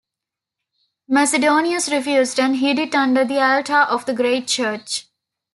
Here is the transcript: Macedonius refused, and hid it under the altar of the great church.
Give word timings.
Macedonius 1.07 1.87
refused, 1.91 2.39
and 2.39 2.55
hid 2.55 2.79
it 2.79 2.95
under 2.95 3.23
the 3.23 3.39
altar 3.39 3.77
of 3.81 4.03
the 4.07 4.15
great 4.15 4.47
church. 4.47 5.05